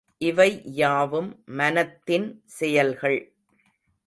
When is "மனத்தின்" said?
1.45-2.27